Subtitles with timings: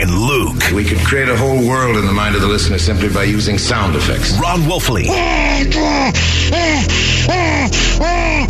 [0.00, 0.70] and Luke.
[0.72, 3.58] We could create a whole world in the mind of the listener simply by using
[3.58, 4.38] sound effects.
[4.38, 5.08] Ron Wolfley.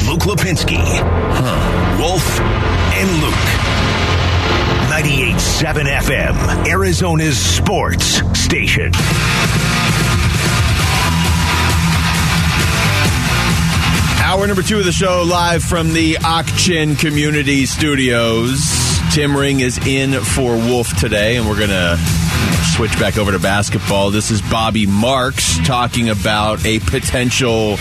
[0.06, 0.78] Luke Lipinski.
[0.78, 1.98] Huh.
[1.98, 3.68] Wolf and Luke.
[4.90, 8.92] 98.7 FM, Arizona's sports station.
[14.22, 18.77] Hour number two of the show, live from the Ak-Chin Community Studios.
[19.12, 21.98] Tim Ring is in for Wolf today, and we're going to
[22.76, 24.10] switch back over to basketball.
[24.10, 27.78] This is Bobby Marks talking about a potential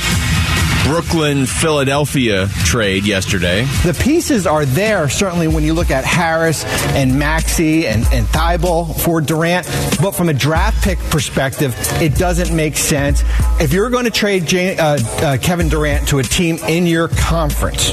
[0.84, 3.66] Brooklyn Philadelphia trade yesterday.
[3.84, 6.64] The pieces are there, certainly, when you look at Harris
[6.96, 9.68] and Maxey and, and Thybulle for Durant.
[10.02, 13.24] But from a draft pick perspective, it doesn't make sense.
[13.60, 17.10] If you're going to trade Jay, uh, uh, Kevin Durant to a team in your
[17.10, 17.92] conference,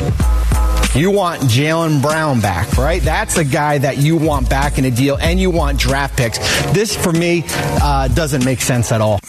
[0.95, 3.03] you want Jaylen Brown back, right?
[3.03, 6.39] That's a guy that you want back in a deal, and you want draft picks.
[6.73, 9.21] This, for me, uh, doesn't make sense at all.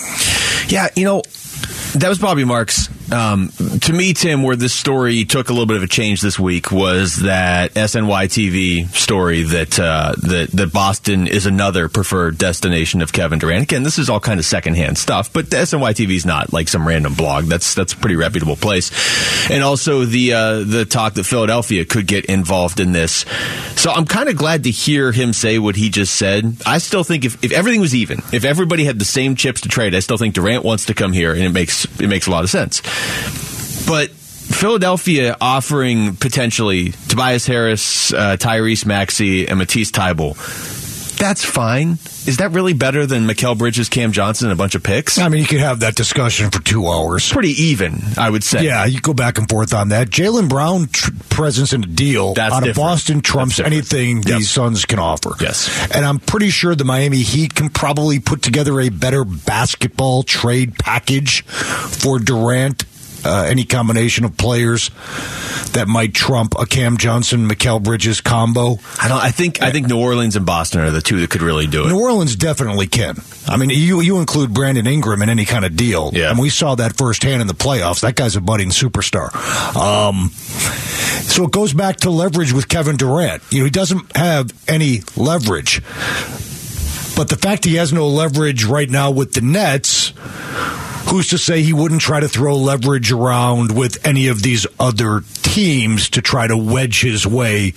[0.67, 1.21] Yeah, you know,
[1.95, 2.89] that was Bobby Marks.
[3.15, 3.49] Um,
[3.81, 6.69] to me, Tim, where this story took a little bit of a change this week
[6.69, 13.13] was that SNY TV story that uh, that that Boston is another preferred destination of
[13.13, 13.63] Kevin Durant.
[13.63, 16.85] Again, this is all kind of secondhand stuff, but SNY TV is not like some
[16.85, 17.45] random blog.
[17.45, 18.91] That's that's a pretty reputable place.
[19.49, 23.23] And also the uh, the talk that Philadelphia could get involved in this.
[23.77, 26.57] So I'm kind of glad to hear him say what he just said.
[26.65, 29.69] I still think if, if everything was even, if everybody had the same chips to
[29.69, 32.31] trade, I still think Durant wants to come here, and it makes it makes a
[32.31, 32.81] lot of sense.
[33.87, 40.35] But Philadelphia offering potentially Tobias Harris, uh, Tyrese Maxey, and Matisse Thybulle.
[41.17, 41.91] That's fine.
[42.27, 45.17] Is that really better than Mikal Bridges, Cam Johnson, and a bunch of picks?
[45.17, 47.31] I mean, you could have that discussion for two hours.
[47.31, 48.65] Pretty even, I would say.
[48.65, 50.09] Yeah, you go back and forth on that.
[50.09, 52.75] Jaylen Brown tr- presence in a deal That's out of.
[52.75, 54.25] Boston trumps anything Yep.
[54.25, 55.31] these Suns can offer.
[55.39, 55.69] Yes.
[55.95, 60.77] And I'm pretty sure the Miami Heat can probably put together a better basketball trade
[60.77, 62.83] package for Durant.
[63.25, 64.89] Uh, any combination of players
[65.73, 68.77] that might trump a Cam Johnson, Mikal Bridges combo.
[69.01, 69.21] I don't.
[69.23, 69.61] I think.
[69.63, 71.87] I think New Orleans and Boston are the two that could really do it.
[71.89, 73.17] New Orleans definitely can.
[73.47, 76.29] I mean, you you include Brandon Ingram in any kind of deal, Yeah.
[76.29, 78.01] and we saw that firsthand in the playoffs.
[78.01, 79.33] That guy's a budding superstar.
[79.75, 83.41] Um, so it goes back to leverage with Kevin Durant.
[83.49, 85.81] You know, he doesn't have any leverage,
[87.15, 90.13] but the fact he has no leverage right now with the Nets.
[91.09, 95.21] Who's to say he wouldn't try to throw leverage around with any of these other
[95.43, 97.73] teams to try to wedge his way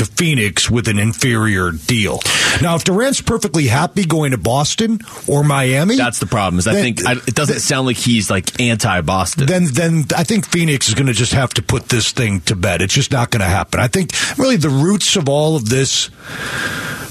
[0.00, 2.20] to Phoenix with an inferior deal?
[2.60, 6.58] Now, if Durant's perfectly happy going to Boston or Miami, That's the problem.
[6.58, 9.46] Is I then- think I, it doesn't sound like he's like anti-Boston.
[9.46, 12.56] then then I think Phoenix is going to just have to put this thing to
[12.56, 12.82] bed.
[12.82, 13.80] It's just not going to happen.
[13.80, 16.10] I think really the roots of all of this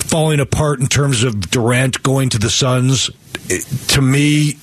[0.09, 3.09] falling apart in terms of Durant going to the Suns,
[3.49, 4.57] it- to me.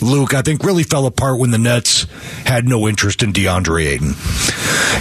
[0.00, 2.06] Luke, I think really fell apart when the Nets
[2.44, 4.14] had no interest in DeAndre Ayton.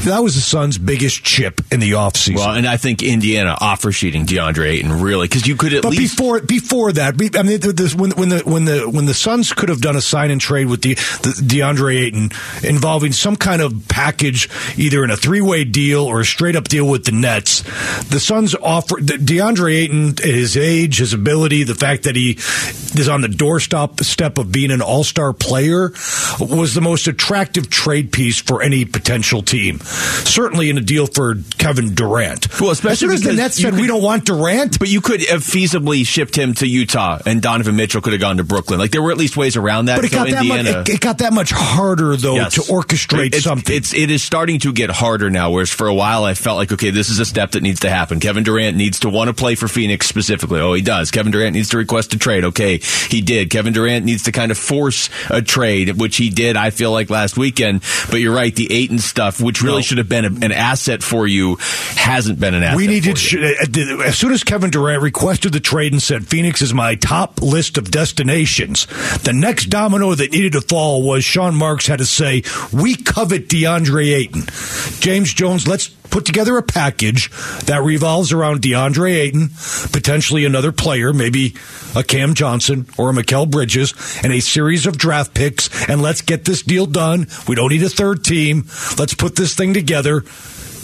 [0.05, 2.35] That was the Suns' biggest chip in the offseason.
[2.35, 5.91] well, and I think Indiana offer sheeting DeAndre Ayton really because you could at But
[5.91, 9.53] least before before that, I mean, this, when when the when the when the Suns
[9.53, 12.31] could have done a sign and trade with the, the DeAndre Ayton
[12.63, 16.65] involving some kind of package, either in a three way deal or a straight up
[16.65, 17.61] deal with the Nets,
[18.09, 22.37] the Suns offer DeAndre Ayton, his age, his ability, the fact that he
[22.99, 25.91] is on the doorstep step of being an All Star player,
[26.39, 29.79] was the most attractive trade piece for any potential team.
[29.79, 32.47] Certainly in a deal for Kevin Durant.
[32.59, 34.79] Well, as especially soon as the Nets said could- we don't want Durant.
[34.79, 38.37] But you could have feasibly shipped him to Utah, and Donovan Mitchell could have gone
[38.37, 38.79] to Brooklyn.
[38.79, 39.97] Like there were at least ways around that.
[39.97, 40.89] But it So got that Indiana, much.
[40.89, 42.53] It, it got that much harder though Yes.
[42.55, 43.75] to orchestrate it's, something.
[43.75, 45.51] It's it is starting to get harder now.
[45.51, 47.89] Whereas for a while I felt like okay, this is a step that needs to
[47.89, 48.19] happen.
[48.19, 50.59] Kevin Durant needs to want to play for Phoenix specifically.
[50.59, 51.11] Oh, he does.
[51.11, 52.43] Kevin Durant needs to request a trade.
[52.45, 53.49] Okay, he did.
[53.49, 56.57] Kevin Durant needs to kind of force a trade, which he did.
[56.57, 57.83] I feel like last weekend.
[58.09, 59.81] But you're right, the Ayton stuff, which really No.
[59.81, 61.55] should have been a, an asset for you,
[61.95, 62.77] hasn't been an asset.
[62.77, 63.45] we needed for you.
[63.45, 67.41] uh, as soon as Kevin Durant requested the trade and said Phoenix is my top
[67.41, 68.85] list of destinations.
[69.23, 72.43] The next domino that needed to fall was Sean Marks had to say
[72.73, 74.43] we covet DeAndre Ayton.
[75.01, 77.29] James Jones, let's put together a package
[77.65, 79.49] that revolves around DeAndre Ayton,
[79.91, 81.55] potentially another player, maybe
[81.95, 83.93] a Cam Johnson or a Mikal Bridges,
[84.23, 85.69] and a series of draft picks.
[85.89, 87.27] And let's get this deal done.
[87.47, 88.65] We don't need a third team.
[88.97, 90.23] Let's put this thing together.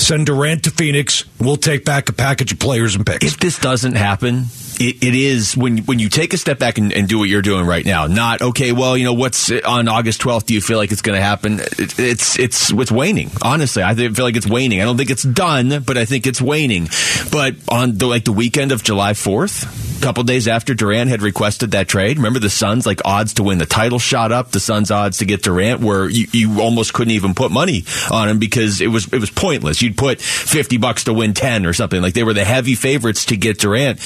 [0.04, 1.24] Send Durant to Phoenix.
[1.40, 3.26] We'll take back a package of players and picks.
[3.26, 4.46] if this doesn't happen,
[4.80, 7.42] it, it is when when you take a step back and, and do what you're
[7.42, 8.08] doing right now.
[8.08, 8.72] Not okay.
[8.72, 10.46] Well, you know what's on August 12th.
[10.46, 11.60] Do you feel like it's going to happen?
[11.60, 13.32] It, it's it's it's waning.
[13.42, 14.82] Honestly, I feel like it's waning.
[14.82, 16.88] I don't think it's done, but I think it's waning.
[17.32, 19.98] But on the like the weekend of July 4th.
[19.98, 22.18] a couple days after Durant had requested that trade.
[22.18, 24.52] Remember the Suns, like odds to win the title shot up.
[24.52, 28.30] The Suns' odds to get Durant where you, you almost couldn't even put money on
[28.30, 29.82] him because it was it was pointless.
[29.82, 32.02] You'd put fifty bucks to win ten or something.
[32.02, 34.00] Like they were the heavy favorites to get Durant.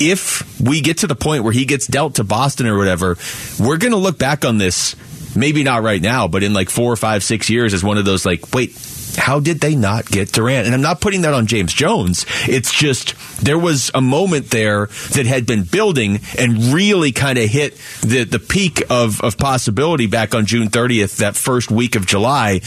[0.00, 3.16] If we get to the point where he gets dealt to Boston or whatever,
[3.58, 4.96] we're going to look back on this.
[5.36, 8.04] Maybe not right now, but in like four or five, six years, as one of
[8.04, 8.74] those like, wait,
[9.16, 10.66] how did they not get Durant?
[10.66, 12.26] And I'm not putting that on James Jones.
[12.48, 13.14] It's just
[13.44, 18.24] there was a moment there that had been building and really kind of hit the
[18.24, 22.60] the peak of of possibility back on June 30th, that first week of July.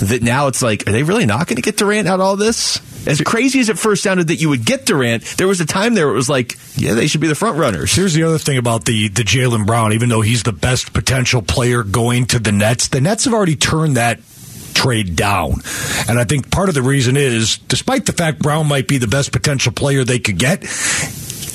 [0.00, 2.36] That now it's like, are they really not going to get Durant out of all
[2.36, 2.80] this?
[3.06, 5.94] As crazy as it first sounded that you would get Durant, there was a time
[5.94, 7.94] there it was like, yeah, they should be the front runners.
[7.94, 9.92] Here's the other thing about the the Jaylen Brown.
[9.92, 13.56] Even though he's the best potential player going to the Nets, the Nets have already
[13.56, 14.20] turned that
[14.74, 15.54] trade down.
[16.08, 19.08] And I think part of the reason is, despite the fact Brown might be the
[19.08, 20.62] best potential player they could get,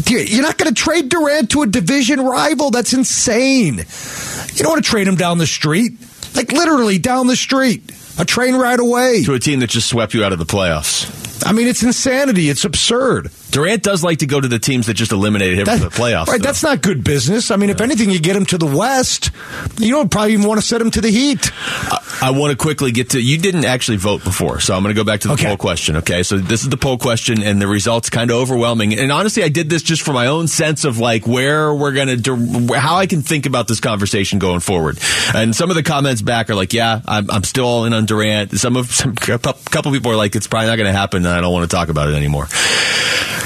[0.07, 2.71] you're not going to trade Durant to a division rival.
[2.71, 3.77] That's insane.
[3.77, 5.93] You don't want to trade him down the street,
[6.35, 9.23] like literally down the street, a train ride away.
[9.23, 11.20] To a team that just swept you out of the playoffs.
[11.43, 12.49] I mean, it's insanity.
[12.49, 13.31] It's absurd.
[13.51, 15.95] Durant does like to go to the teams that just eliminated him That- from the
[15.95, 16.27] playoffs.
[16.27, 16.45] Right, though.
[16.47, 17.51] that's not good business.
[17.51, 19.31] I mean, if anything, you get him to the West.
[19.79, 21.51] You don't probably even want to set him to the Heat.
[21.63, 23.21] I, I want to quickly get to.
[23.21, 25.45] You didn't actually vote before, so I'm going to go back to the Okay.
[25.47, 25.97] poll question.
[25.97, 28.97] Okay, so this is the poll question, and the results kind of overwhelming.
[28.97, 32.21] And honestly, I did this just for my own sense of like where we're going
[32.21, 34.99] to, how I can think about this conversation going forward.
[35.33, 38.05] And some of the comments back are like, "Yeah, I'm, I'm still all in on
[38.05, 41.25] Durant." Some of some a couple people are like, "It's probably not going to happen,"
[41.25, 42.47] and I don't want to talk about it anymore.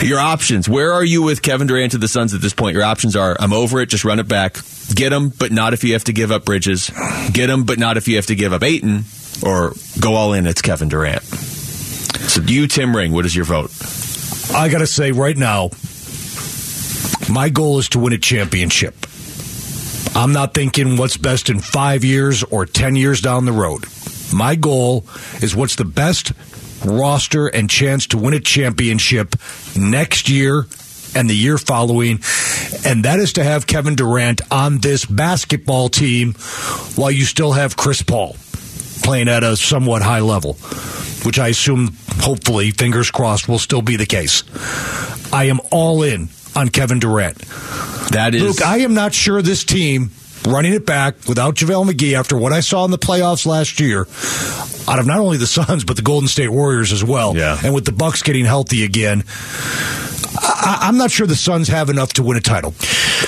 [0.01, 0.67] Your options.
[0.67, 2.75] Where are you with Kevin Durant to the Suns at this point?
[2.75, 4.57] Your options are I'm over it, just run it back.
[4.93, 6.91] Get him, but not if you have to give up Bridges.
[7.31, 9.05] Get him, but not if you have to give up Ayton.
[9.43, 11.23] Or go all in, it's Kevin Durant.
[11.23, 13.71] So you, Tim Ring, what is your vote?
[14.53, 15.69] I got to say right now,
[17.31, 18.95] my goal is to win a championship.
[20.15, 23.85] I'm not thinking what's best in five years or 10 years down the road.
[24.33, 25.05] My goal
[25.41, 26.31] is what's the best
[26.85, 29.35] roster and chance to win a championship
[29.75, 30.65] next year
[31.15, 32.19] and the year following.
[32.85, 36.33] And that is to have Kevin Durant on this basketball team
[36.95, 38.35] while you still have Chris Paul
[39.03, 40.53] playing at a somewhat high level,
[41.23, 44.43] which I assume, hopefully, fingers crossed, will still be the case.
[45.31, 47.37] I am all in on Kevin Durant.
[48.11, 48.41] That is.
[48.41, 50.11] Luke, I am not sure this team
[50.45, 54.01] running it back without JaVale McGee after what I saw in the playoffs last year,
[54.87, 57.57] out of not only the Suns but the Golden State Warriors as well, Yeah.
[57.63, 59.23] and with the Bucks getting healthy again.
[60.37, 62.73] I, I'm not sure the Suns have enough to win a title.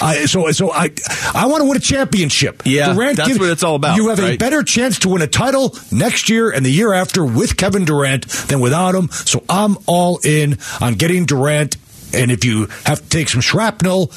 [0.01, 0.89] I, so, so I,
[1.33, 2.63] I want to win a championship.
[2.65, 5.27] Yeah, Durant that's what it's all about, You have a better chance to win a
[5.27, 9.07] title next year and the year after with Kevin Durant than without him.
[9.09, 11.77] So I'm all in on getting Durant.
[12.13, 14.11] And if you have to take some shrapnel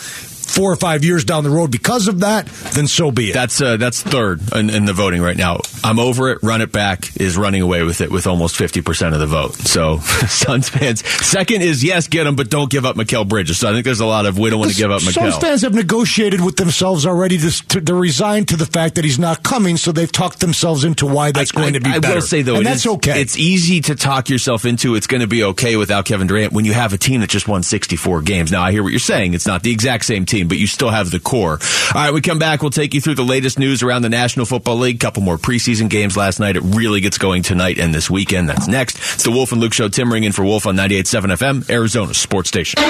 [0.51, 3.35] four or five years down the road because of that, then so be it.
[3.35, 5.59] That's uh, that's third in, in the voting right now.
[5.85, 6.39] I'm over it.
[6.43, 9.55] Run it back is running away with it with almost 50 percent of the vote.
[9.55, 9.99] So
[10.29, 11.07] Suns fans.
[11.07, 13.59] Second is yes, get him, but don't give up Mikal Bridges.
[13.59, 15.41] So I think there's a lot of we don't want to give up Suns Mikal.
[15.41, 19.19] fans have negotiated with themselves already to, to, to resign to the fact that he's
[19.19, 22.17] not coming, so they've talked themselves into why that's going to be I better.
[22.17, 23.21] will say though, and that's is- okay.
[23.21, 26.65] It's easy to talk yourself into it's going to be okay without Kevin Durant when
[26.65, 28.51] you have a team that just won 64 games.
[28.53, 30.91] Now I hear what you're saying; it's not the exact same team, but you still
[30.91, 31.59] have the core.
[31.95, 32.63] All right, we come back.
[32.63, 35.01] We'll take you through the latest news around the National Football League.
[35.01, 36.57] couple more preseason games last night.
[36.57, 38.49] It really gets going tonight and this weekend.
[38.49, 38.97] That's next.
[39.15, 39.89] It's the Wolf and Luke Show.
[39.89, 42.81] Tim Ring in for Wolf on 98.7 FM, Arizona Sports Station.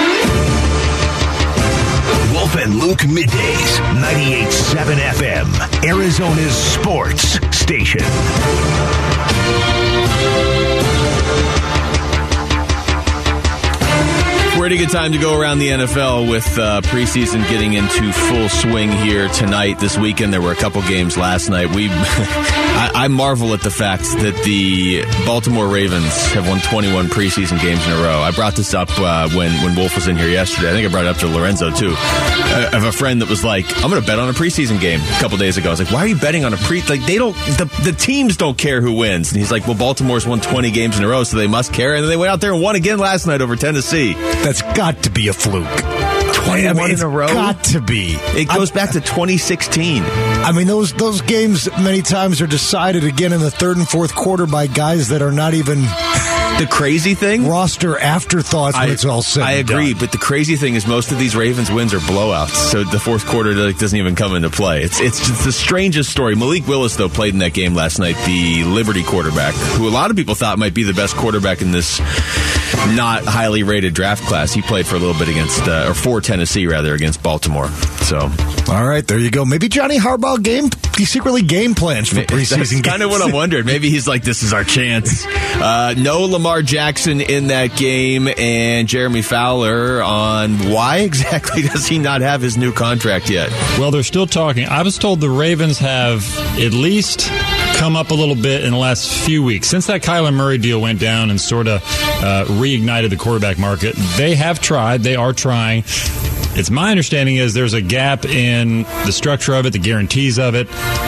[2.33, 9.10] Wolf and Luke middays, 98.7 FM, Arizona's sports station.
[14.71, 18.89] Pretty good time to go around the NFL with uh, preseason getting into full swing
[18.89, 19.79] here tonight.
[19.79, 21.75] This weekend, there were a couple games last night.
[21.75, 21.89] We,
[22.81, 27.85] I, I marvel at the fact that the Baltimore Ravens have won 21 preseason games
[27.85, 28.21] in a row.
[28.21, 30.69] I brought this up uh, when when Wolf was in here yesterday.
[30.69, 31.93] I think I brought it up to Lorenzo too.
[31.95, 34.99] I have a friend that was like, "I'm going to bet on a preseason game."
[34.99, 36.81] A couple days ago, I was like, "Why are you betting on a pre?
[36.81, 40.25] Like they don't the the teams don't care who wins." And he's like, "Well, Baltimore's
[40.25, 42.41] won 20 games in a row, so they must care." And then they went out
[42.41, 44.13] there and won again last night over Tennessee.
[44.13, 46.00] That's got to be a fluke.
[46.45, 47.25] 21 I mean, in a row?
[47.25, 48.13] It's got to be.
[48.37, 50.03] It goes back to 2016.
[50.03, 54.13] I mean, those those games many times are decided again in the third and fourth
[54.15, 55.83] quarter by guys that are not even
[56.59, 59.41] The crazy thing, roster afterthoughts when it's all said.
[59.43, 62.83] I agree, but the crazy thing is most of these Ravens wins are blowouts, so
[62.83, 64.83] the fourth quarter like, doesn't even come into play.
[64.83, 66.35] It's it's just the strangest story.
[66.35, 70.11] Malik Willis though played in that game last night, the Liberty quarterback, who a lot
[70.11, 71.99] of people thought might be the best quarterback in this
[72.95, 74.53] not highly rated draft class.
[74.53, 77.69] He played for a little bit against, uh, or for Tennessee rather, against Baltimore.
[78.01, 78.29] So,
[78.71, 79.45] all right, there you go.
[79.45, 80.69] Maybe Johnny Harbaugh game
[81.01, 82.57] he secretly game plans for preseason.
[82.57, 83.65] That's kind of what I'm wondering.
[83.65, 85.25] Maybe he's like, this is our chance.
[85.25, 91.97] Uh, no Lamar Jackson in that game, and Jeremy Fowler on why exactly does he
[91.97, 93.49] not have his new contract yet?
[93.79, 94.67] Well, they're still talking.
[94.67, 96.23] I was told the Ravens have
[96.59, 97.29] at least
[97.77, 99.67] come up a little bit in the last few weeks.
[99.67, 103.95] Since that Kyler Murray deal went down and sort of uh, reignited the quarterback market,
[104.17, 105.01] they have tried.
[105.01, 105.83] They are trying.
[106.53, 110.53] It's my understanding is there's a gap in the structure of it, the guarantees of
[110.53, 110.67] it.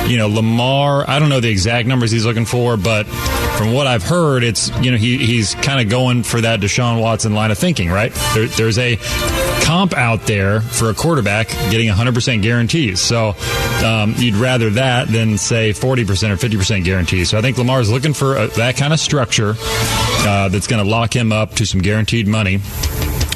[0.10, 3.06] You know, Lamar, I don't know the exact numbers he's looking for, but
[3.58, 7.02] from what I've heard, it's you know he he's kind of going for that Deshaun
[7.02, 8.14] Watson line of thinking, right?
[8.34, 8.98] There, there's a
[9.64, 13.00] comp out there for a quarterback getting 100% guarantees.
[13.00, 13.36] So
[13.84, 17.30] um, you'd rather that than say 40% or 50% guarantees.
[17.30, 20.84] So I think Lamar is looking for a, that kind of structure uh, that's going
[20.84, 22.60] to lock him up to some guaranteed money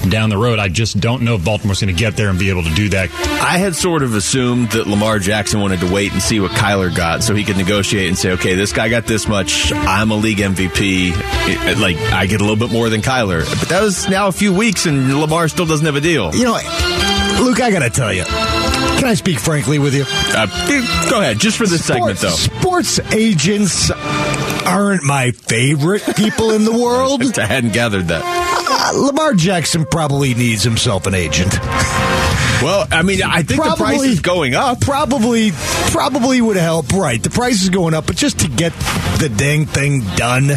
[0.10, 0.60] down the road.
[0.60, 2.90] I just don't know if Baltimore's going to get there and be able to do
[2.90, 3.10] that.
[3.42, 6.96] I had sort of assumed that Lamar Jackson wanted to wait and see what Kyler
[6.96, 9.72] got so he could negotiate and say, okay, this guy got this much.
[9.74, 11.12] I'm a league MVP.
[11.16, 13.48] It, like, I get a little bit more than Kyler.
[13.60, 16.34] But that was now a few weeks and Lamar still doesn't have a deal.
[16.36, 16.54] You know,
[17.42, 18.24] Luke, I got to tell you.
[18.24, 20.06] Can I speak frankly with you?
[20.08, 20.48] Uh,
[21.10, 22.30] go ahead, just for this sports, segment, though.
[22.30, 23.92] Sports agents
[24.66, 27.22] aren't my favorite people in the world.
[27.38, 28.57] I hadn't gathered that.
[28.88, 31.54] Uh, Lamar Jackson probably needs himself an agent.
[32.62, 34.80] Well, I mean, I think probably, the price is going up.
[34.82, 35.52] Probably,
[35.92, 36.92] probably would help.
[36.94, 38.72] Right, the price is going up, but just to get
[39.20, 40.50] the dang thing done,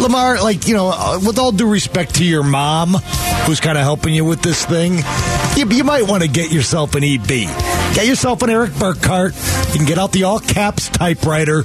[0.00, 2.94] Lamar, like you know, uh, with all due respect to your mom,
[3.46, 4.96] who's kind of helping you with this thing,
[5.56, 7.26] you, you might want to get yourself an EB.
[7.26, 9.34] Get yourself an Erik Burkhardt.
[9.72, 11.64] You can get out the all caps typewriter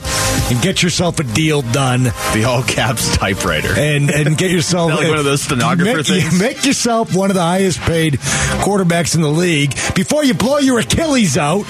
[0.49, 2.03] and get yourself a deal done.
[2.03, 3.73] The all caps typewriter.
[3.77, 6.39] And and get yourself like one of those stenographer make, things.
[6.39, 8.15] Make yourself one of the highest paid
[8.63, 11.65] quarterbacks in the league before you blow your Achilles out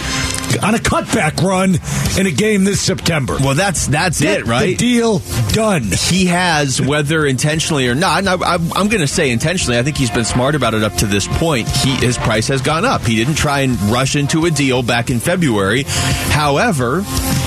[0.63, 1.75] on a cutback run
[2.19, 3.37] in a game this September.
[3.39, 4.65] Well, that's that's Get it, right?
[4.67, 5.19] The deal
[5.49, 5.83] done.
[5.83, 8.27] He has, whether intentionally or not.
[8.27, 9.77] I, am going to say intentionally.
[9.77, 11.67] I think he's been smart about it up to this point.
[11.67, 13.01] He his price has gone up.
[13.01, 15.83] He didn't try and rush into a deal back in February.
[15.87, 17.01] However,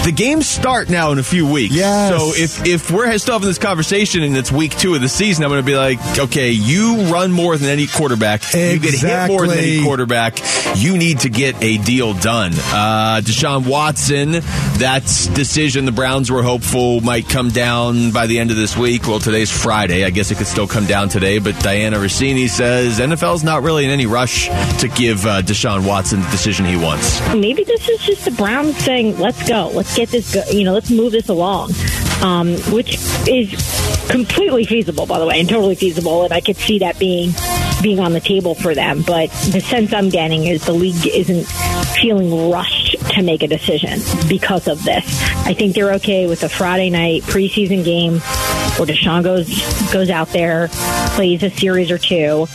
[0.04, 1.74] the games start now in a few weeks.
[1.74, 2.10] Yes.
[2.10, 5.44] So if if we're still having this conversation and it's week two of the season,
[5.44, 8.42] I'm going to be like, okay, you run more than any quarterback.
[8.42, 8.72] Exactly.
[8.72, 10.38] You get hit more than any quarterback.
[10.76, 12.52] You need to get a deal done.
[12.54, 14.32] Uh, Deshaun Watson,
[14.78, 15.02] that
[15.34, 19.06] decision the Browns were hopeful might come down by the end of this week.
[19.06, 20.04] Well, today's Friday.
[20.04, 23.84] I guess it could still come down today, but Dianna Russini says NFL's not really
[23.84, 24.48] in any rush
[24.80, 27.20] to give uh, Deshaun Watson the decision he wants.
[27.34, 29.70] Maybe this is just the Browns saying, let's go.
[29.74, 31.72] Let's get this, go- you know, let's move this along,
[32.22, 32.96] um, which
[33.28, 33.50] is
[34.10, 36.24] completely feasible, by the way, and totally feasible.
[36.24, 37.32] And I could see that being
[37.82, 39.02] being on the table for them.
[39.02, 41.44] But the sense I'm getting is the league isn't
[42.00, 42.77] feeling rushed
[43.10, 45.04] to make a decision because of this.
[45.46, 48.14] I think they're okay with a Friday night preseason game
[48.78, 49.48] where Deshaun goes
[49.92, 50.68] goes out there,
[51.14, 52.46] plays a series or two,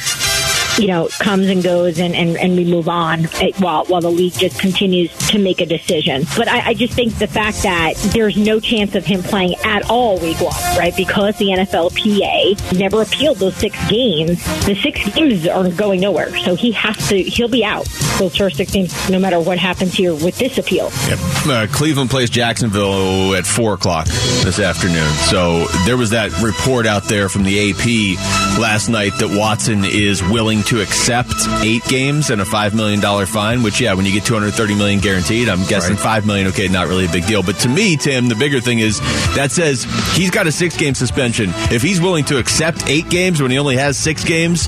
[0.78, 3.26] you know, comes and goes and, and, and we move on
[3.60, 6.24] while, while the league just continues to make a decision.
[6.36, 9.90] But I, I just think the fact that there's no chance of him playing at
[9.90, 10.96] all week one, right?
[10.96, 16.36] Because the NFLPA never appealed those six games, the six games are going nowhere.
[16.40, 17.88] So he has to, he'll be out
[18.20, 20.90] those first six games no matter what happens here with this appeal.
[21.08, 21.20] Yep.
[21.46, 25.10] Uh, Cleveland plays Jacksonville at 4 o'clock this afternoon.
[25.30, 30.22] So there was that report out there from the AP last night that Watson is
[30.24, 34.26] willing to accept eight games and a $5 million fine, which, yeah, when you get
[34.26, 36.04] 230 million guaranteed, I'm guessing right.
[36.04, 37.44] 5 million, okay, not really a big deal.
[37.44, 39.00] But to me, Tim, the bigger thing is
[39.36, 39.84] that says
[40.16, 41.50] he's got a six game suspension.
[41.72, 44.68] If he's willing to accept eight games when he only has six games,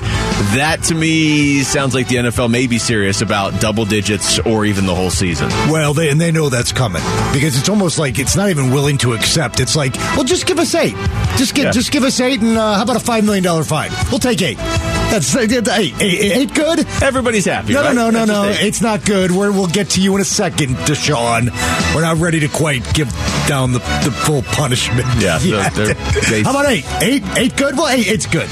[0.54, 4.86] that to me sounds like the NFL may be serious about double digits or even
[4.86, 5.48] the whole season.
[5.70, 7.02] Well, they, and they know that's coming
[7.32, 9.60] because it's almost like it's not even willing to accept.
[9.60, 10.96] It's like, well, just give us eight.
[11.36, 11.70] Just give, yeah.
[11.70, 13.90] just give us eight, and uh, how about a $5 million fine?
[14.10, 14.95] We'll take eight.
[15.10, 16.80] That's eight, eight, eight good.
[17.02, 17.72] Everybody's happy.
[17.72, 17.94] No, right?
[17.94, 18.48] no, no, no, no.
[18.50, 19.30] It's not good.
[19.30, 21.48] We're, we'll get to you in a second, Deshaun.
[21.94, 23.08] We're not ready to quite give
[23.48, 25.06] down the, the full punishment.
[25.18, 25.38] Yeah.
[25.38, 26.84] They're, they're, How about eight?
[27.00, 27.22] Eight?
[27.36, 27.76] Eight good?
[27.76, 28.48] Well, eight, eight's good.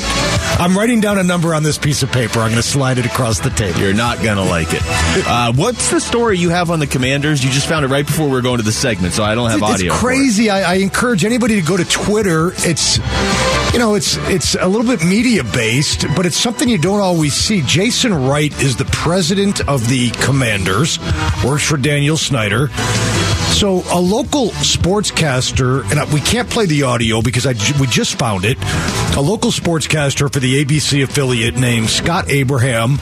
[0.58, 2.38] I'm writing down a number on this piece of paper.
[2.38, 3.80] I'm going to slide it across the table.
[3.80, 4.82] You're not going to like it.
[5.26, 7.42] Uh, what's the story you have on the Commanders?
[7.42, 9.48] You just found it right before we are going to the segment, so I don't
[9.50, 9.92] have it's, audio.
[9.92, 10.50] It's crazy.
[10.50, 12.52] I, I encourage anybody to go to Twitter.
[12.58, 12.98] It's
[13.74, 17.34] you know, it's it's a little bit media based, but it's something you don't always
[17.34, 17.60] see.
[17.62, 21.00] Jason Wright is the president of the Commanders,
[21.44, 22.70] works for Daniel Snyder.
[23.54, 28.44] So a local sportscaster, and we can't play the audio because I, we just found
[28.44, 28.58] it,
[29.16, 32.98] a local sportscaster for the ABC affiliate named Scott Abraham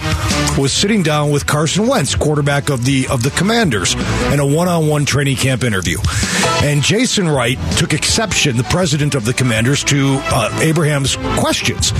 [0.58, 3.94] was sitting down with Carson Wentz, quarterback of the of the Commanders,
[4.30, 5.96] in a one-on-one training camp interview.
[6.62, 11.92] And Jason Wright took exception, the president of the Commanders, to uh, Abraham's questions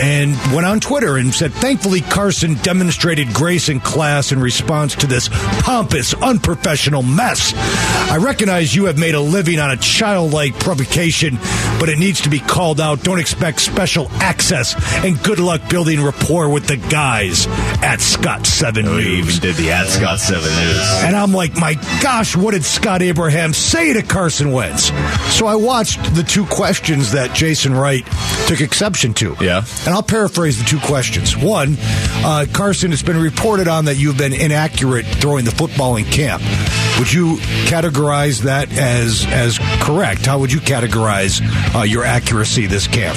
[0.00, 5.06] and went on Twitter and said, Thankfully, Carson demonstrated grace and class in response to
[5.06, 5.28] this
[5.62, 7.52] pompous, unprofessional mess.
[8.08, 11.36] I recognize you have made a living on a childlike provocation,
[11.80, 13.02] but it needs to be called out.
[13.02, 14.74] Don't expect special access,
[15.04, 17.46] and good luck building rapport with the guys
[17.82, 19.28] at Scott 7 Oh, you News.
[19.38, 20.78] even did the at Scott 7 News.
[21.04, 24.90] And I'm like, my gosh, what did Scott Abraham say to Carson Wentz?
[25.36, 28.06] So I watched the two questions that Jason Wright
[28.46, 29.36] took exception to.
[29.40, 29.64] Yeah.
[29.84, 31.36] And I'll paraphrase the two questions.
[31.36, 31.76] One,
[32.24, 36.42] uh, Carson, it's been reported on that you've been inaccurate throwing the football in camp.
[36.98, 37.36] Would you
[37.66, 40.24] categorize that as as correct?
[40.24, 41.42] How would you categorize
[41.74, 43.16] uh, your accuracy this camp?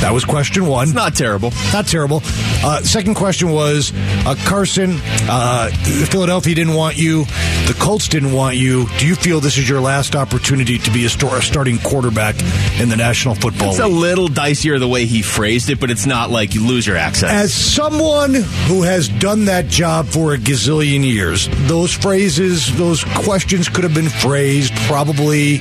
[0.00, 0.92] That was question one.
[0.92, 1.52] Not terrible.
[1.72, 2.20] Not terrible.
[2.24, 3.92] Uh, second question was
[4.26, 4.98] uh, Carson,
[5.28, 5.70] uh,
[6.10, 7.24] Philadelphia didn't want you.
[7.24, 8.86] The Colts didn't want you.
[8.98, 12.36] Do you feel this is your last opportunity to be a, sto- a starting quarterback
[12.80, 13.78] in the National Football League?
[13.80, 16.86] It's a little dicier the way he phrased it, but it's not like you lose
[16.86, 17.30] your access.
[17.30, 23.68] As someone who has done that job for a gazillion years, those phrases, those questions
[23.68, 25.58] could have been phrased probably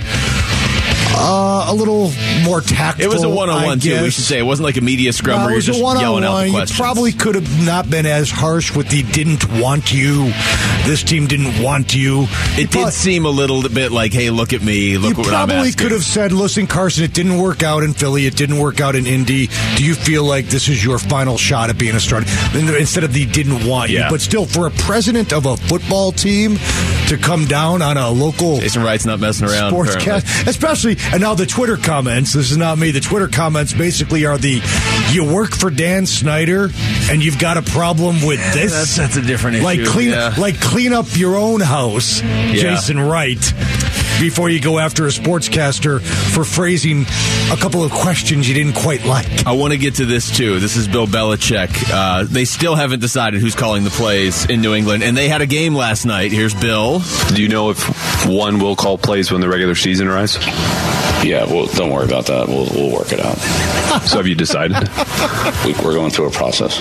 [1.15, 2.11] uh, a little
[2.43, 3.05] more tactful.
[3.05, 4.01] it was a one-on-one too.
[4.03, 6.41] We should say it wasn't like a media scrum No, where you're just yelling out
[6.41, 10.31] the You probably could have not been as harsh with the didn't want you.
[10.85, 12.27] This team didn't want you.
[12.57, 14.97] It did seem a little bit like, "Hey, look at me!
[14.97, 18.25] Look what I'm probably could have said, "Listen, Carson, it didn't work out in Philly.
[18.25, 19.49] It didn't work out in Indy.
[19.75, 23.13] Do you feel like this is your final shot at being a starter?" Instead of
[23.13, 26.57] the "didn't want you," but still, for a president of a football team
[27.07, 29.71] to come down on a local Jason Wright's not messing around.
[29.73, 32.33] sportscast, especially and now the Twitter comments.
[32.33, 32.91] This is not me.
[32.91, 34.61] The Twitter comments basically are the
[35.11, 36.69] you work for Dan Snyder
[37.11, 38.71] and you've got a problem with this.
[38.71, 40.33] that's- that's a different Like issue, clean, yeah.
[40.37, 43.53] like clean up your own house, Jason Wright.
[44.19, 47.01] Before you go after a sportscaster for phrasing
[47.51, 49.45] a couple of questions you didn't quite like.
[49.45, 50.59] I want to get to this too.
[50.59, 51.69] This is Bill Belichick.
[51.91, 55.41] Uh, they still haven't decided who's calling the plays in New England, and they had
[55.41, 56.31] a game last night.
[56.31, 57.01] Here's Bill.
[57.33, 60.37] Do you know if one will call plays when the regular season arrives?
[61.25, 62.47] Yeah, well, don't worry about that.
[62.47, 63.37] We'll, we'll work it out.
[64.05, 64.77] So have you decided?
[65.65, 66.77] We, we're going through a process,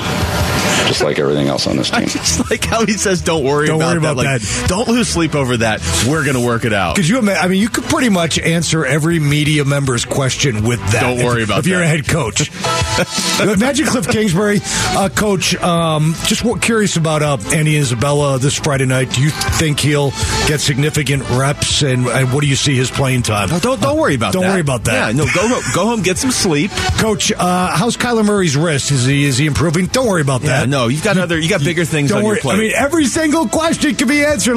[0.88, 2.08] just like everything else on this I team.
[2.08, 5.08] just like how he says, "Don't worry Don't about worry that." about Like, don't lose
[5.08, 5.80] sleep over that.
[6.08, 6.96] We're gonna work it out.
[6.96, 7.18] Could you?
[7.30, 11.00] I mean, you could pretty much answer every media member's question with that.
[11.02, 12.50] Don't worry if, about if you're a head coach.
[13.40, 14.60] imagine Cliff Kingsbury,
[14.96, 15.54] uh, coach.
[15.56, 19.10] Um, just wa- curious about uh, Andy Isabella this Friday night.
[19.12, 20.10] Do you think he'll
[20.48, 23.50] get significant reps, and, and what do you see his playing time?
[23.50, 24.50] No, don't don't worry about Don't that.
[24.50, 25.14] worry about that.
[25.14, 26.70] Yeah, no, go home, go home, get some sleep.
[26.98, 28.90] Coach, uh, how's Kyler Murray's wrist?
[28.90, 29.86] Is he is he improving?
[29.86, 30.68] Don't worry about Yeah, that.
[30.68, 32.36] no, you've got other, you got bigger things Don't on worry.
[32.36, 32.54] your plate.
[32.54, 34.56] I mean, every single question can be answered.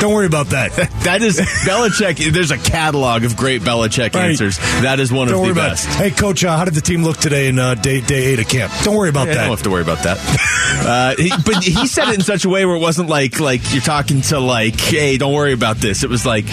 [0.00, 0.72] Don't worry about that.
[1.04, 2.32] that is Belichick.
[2.32, 4.30] There's a catalog of great Belichick Right.
[4.30, 4.58] answers.
[4.82, 5.86] That is one Don't of the best.
[5.86, 8.48] Hey, coach, uh, how did the team look today in uh, day day eight of
[8.48, 8.72] camp?
[8.82, 9.40] Don't worry about Yeah, that.
[9.42, 10.18] don't have to worry about that.
[10.74, 13.72] Uh, he, but he said it in such a way where it wasn't like like
[13.72, 16.02] you're talking to like, hey, don't worry about this.
[16.02, 16.44] It was like,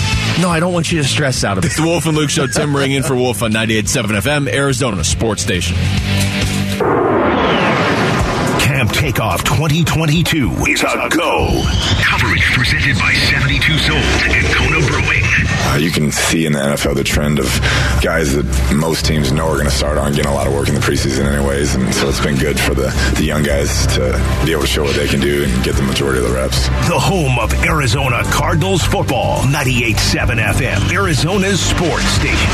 [0.41, 1.71] no, I don't want you to stress out of it.
[1.81, 2.47] The Wolf and Luke Show.
[2.47, 5.77] Tim Ring in for Wolf on 98.7 FM, Arizona Sports Station.
[8.59, 11.63] Camp Takeoff 2022 is a go.
[12.01, 15.10] Coverage presented by 72 Sold and Kona Brewing.
[15.63, 17.45] Uh, you can see in the NFL the trend of
[18.01, 18.45] guys that
[18.75, 20.81] most teams know are going to start on getting a lot of work in the
[20.81, 24.11] preseason anyways, and so it's been good for the, the young guys to
[24.45, 26.67] be able to show what they can do and get the majority of the reps.
[26.89, 29.43] The home of Arizona Cardinals football.
[29.43, 32.51] 98.7 FM, Arizona's sports station.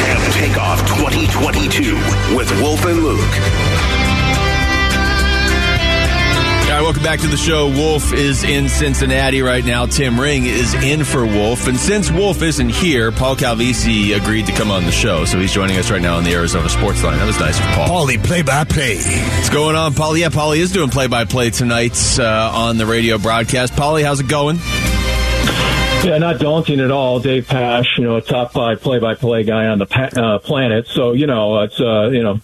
[0.00, 1.94] Camp Takeoff 2022
[2.36, 4.15] with Wolf and Luke.
[6.76, 7.68] Right, welcome back to the show.
[7.68, 9.86] Wolf is in Cincinnati right now.
[9.86, 11.68] Tim Ring is in for Wolf.
[11.68, 15.24] And since Wolf isn't here, Paul Calvisi agreed to come on the show.
[15.24, 17.16] So he's joining us right now on the Arizona Sports Line.
[17.16, 17.88] That was nice of Paul.
[17.88, 18.96] Paulie, play by play.
[18.96, 20.18] What's going on, Paulie?
[20.18, 23.72] Yeah, Paulie is doing play by play tonight uh, on the radio broadcast.
[23.72, 24.58] Paulie, how's it going?
[26.06, 27.18] Yeah, not daunting at all.
[27.18, 30.86] Dave Pasch, you know, a top five play-by-play guy on the pa- uh, planet.
[30.86, 32.40] So, you know, it's uh, you know,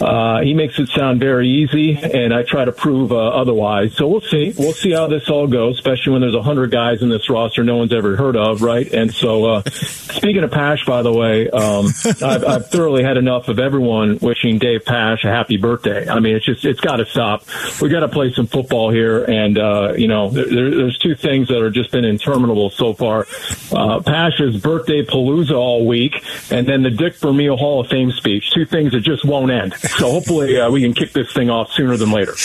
[0.00, 3.94] uh, he makes it sound very easy, and I try to prove uh, otherwise.
[3.96, 4.54] So we'll see.
[4.56, 7.62] We'll see how this all goes, especially when there's a hundred guys in this roster
[7.62, 8.90] no one's ever heard of, right?
[8.90, 11.88] And so, uh, speaking of Pasch, by the way, um,
[12.22, 16.08] I've, I've thoroughly had enough of everyone wishing Dave Pasch a happy birthday.
[16.08, 17.44] I mean, it's just it's got to stop.
[17.78, 21.48] We got to play some football here, and uh, you know, there, there's two things
[21.48, 23.26] that have just been interminable so far far.
[23.72, 28.52] Uh, Pasch's birthday palooza all week, and then the Dick Vermeil Hall of Fame speech.
[28.52, 29.74] Two things that just won't end.
[29.74, 32.34] So hopefully uh, we can kick this thing off sooner than later.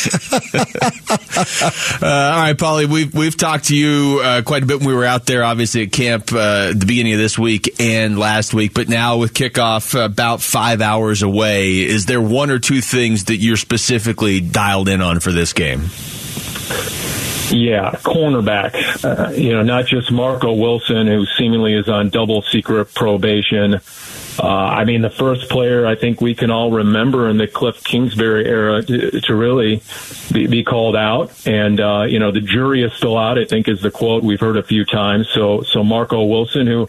[1.37, 4.93] Uh, all right, Paulie, we've we've talked to you uh, quite a bit when we
[4.93, 8.53] were out there, obviously at camp uh, at the beginning of this week and last
[8.53, 8.73] week.
[8.73, 13.37] But now with kickoff about five hours away, is there one or two things that
[13.37, 15.89] you're specifically dialed in on for this game?
[17.51, 18.75] Yeah, cornerback.
[19.03, 23.79] Uh, you know, not just Marco Wilson, who seemingly is on double secret probation.
[24.39, 27.83] Uh, I mean, the first player I think we can all remember in the Cliff
[27.83, 29.81] Kingsbury era to, to really
[30.31, 31.31] be, be, called out.
[31.47, 34.39] And, uh, you know, the jury is still out, I think is the quote we've
[34.39, 35.27] heard a few times.
[35.29, 36.87] So, so Marco Wilson, who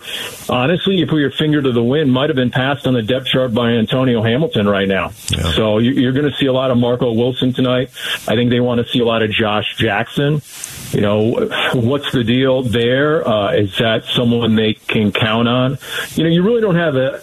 [0.49, 3.27] honestly, you put your finger to the wind, might have been passed on the depth
[3.27, 5.13] chart by Antonio Hamilton right now.
[5.31, 5.53] Yeah.
[5.53, 7.91] So you, you're going to see a lot of Marco Wilson tonight.
[8.27, 10.43] I think they want to see a lot of Josh Jackson.
[10.93, 13.27] You know, what's the deal there?
[13.27, 15.79] Uh, is that someone they can count on?
[16.15, 17.21] You know, you really don't have a,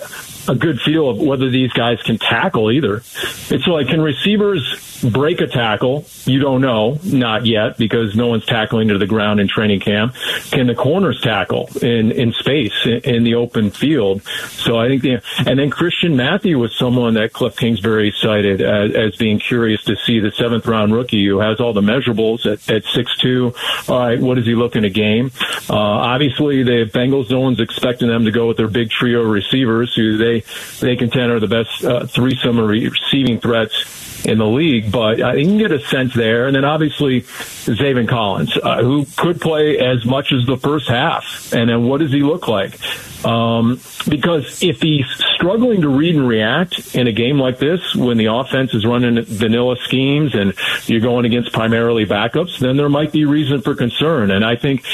[0.48, 2.98] a good feel of whether these guys can tackle either.
[2.98, 6.06] It's like, can receivers break a tackle?
[6.26, 10.16] You don't know, not yet, because no one's tackling to the ground in training camp.
[10.52, 14.24] Can the corners tackle in, in space, in, in the open field?
[14.24, 18.96] So I think the, and then Christian Matthew was someone that Cliff Kingsbury cited as,
[18.96, 22.70] as being curious to see the seventh round rookie who has all the measurables at,
[22.70, 23.54] at six two.
[23.88, 25.32] All right, what does he look in a game?
[25.70, 29.30] Uh, obviously, the Bengals, no one's expecting them to go with their big trio of
[29.30, 30.35] receivers who they,
[30.80, 35.45] they contend are the best uh, threesome receiving threats in the league, but uh, you
[35.45, 36.48] can get a sense there.
[36.48, 41.54] And then obviously Zaven Collins, uh, who could play as much as the first half.
[41.54, 42.80] And then what does he look like?
[43.26, 48.17] Um, because if he's struggling to read and react in a game like this, when
[48.17, 50.54] the offense is running vanilla schemes and
[50.86, 54.32] you're going against primarily backups, then there might be reason for concern.
[54.32, 54.86] And I think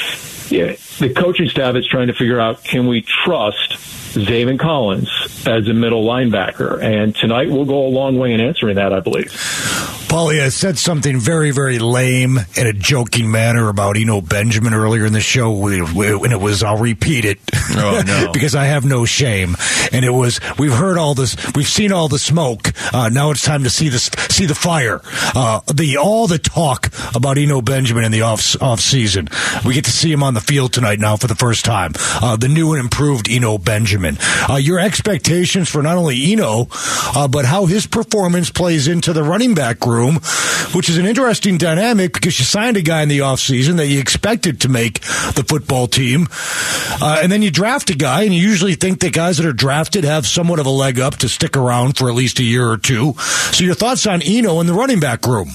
[0.50, 3.78] yeah, the coaching staff is trying to figure out can we trust
[4.14, 5.08] Zaven Collins
[5.46, 6.82] as a middle linebacker.
[6.82, 9.32] And tonight will go a long way in answering that, I believe.
[10.12, 15.06] Paulie, I said something very, very lame in a joking manner about Eno Benjamin earlier
[15.06, 17.38] in the show, and it was, I'll repeat it
[17.70, 18.30] oh, no.
[18.30, 19.56] because I have no shame.
[19.90, 22.72] And it was, we've heard all this, we've seen all the smoke.
[22.92, 25.00] Uh, now it's time to see the see the fire.
[25.34, 29.28] Uh, the all the talk about Eno Benjamin in the off off season.
[29.64, 31.92] We get to see him on the field tonight now for the first time.
[32.20, 34.18] Uh, the new and improved Eno Benjamin.
[34.48, 36.68] Uh, your expectations for not only Eno,
[37.14, 40.16] uh, but how his performance plays into the running back room,
[40.74, 44.00] which is an interesting dynamic because you signed a guy in the offseason that you
[44.00, 45.00] expected to make
[45.34, 46.28] the football team.
[47.00, 49.52] Uh, and then you draft a guy, and you usually think that guys that are
[49.52, 52.68] drafted have somewhat of a leg up to stick around for at least a year
[52.68, 53.14] or two.
[53.52, 55.50] So, your thoughts on Eno in the running back room?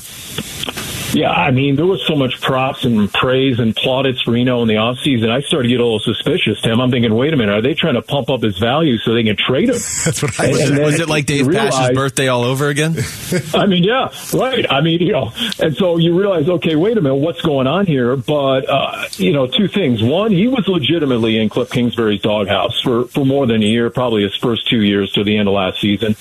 [1.14, 4.68] Yeah, I mean, there was so much props and praise and plaudits for Eno in
[4.68, 5.17] the offseason.
[5.24, 6.80] I started to get a little suspicious, Tim.
[6.80, 9.24] I'm thinking, wait a minute, are they trying to pump up his value so they
[9.24, 9.76] can trade him?
[10.06, 10.72] That's what I was.
[10.72, 12.96] was it like Dave Pasch's birthday all over again?
[13.54, 14.66] I mean, yeah, right.
[14.70, 17.86] I mean, you know, and so you realize, okay, wait a minute, what's going on
[17.86, 18.16] here?
[18.16, 20.04] But, uh, you know, two things.
[20.04, 24.24] One, he was legitimately in Cliff Kingsbury's doghouse for, for more than a year, probably
[24.24, 26.16] his first two years to the end of last season.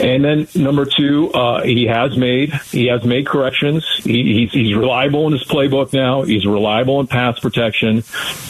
[0.00, 3.84] And then number two, uh, he has made, he has made corrections.
[4.02, 6.22] He he's, he's reliable in his playbook now.
[6.22, 8.04] He's reliable in pass protection,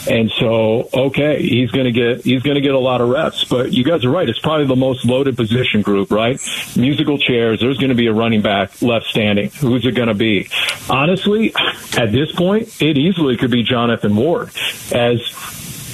[0.09, 3.43] and so okay, he's going to get he's going to get a lot of reps.
[3.43, 6.39] But you guys are right; it's probably the most loaded position group, right?
[6.75, 7.59] Musical chairs.
[7.59, 9.49] There's going to be a running back left standing.
[9.49, 10.49] Who's it going to be?
[10.89, 11.53] Honestly,
[11.97, 14.49] at this point, it easily could be Jonathan Ward
[14.93, 15.21] as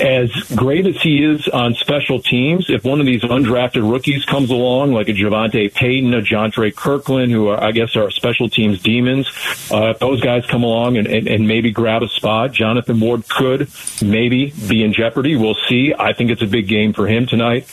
[0.03, 4.49] as great as he is on special teams, if one of these undrafted rookies comes
[4.49, 8.81] along, like a Javante Payton, a Jontre Kirklin, who are, I guess are special teams
[8.81, 9.27] demons,
[9.71, 13.27] uh, if those guys come along and, and, and maybe grab a spot, Jonathan Ward
[13.29, 13.69] could
[14.01, 15.37] maybe be in jeopardy.
[15.37, 15.93] We'll see.
[15.97, 17.63] I think it's a big game for him tonight.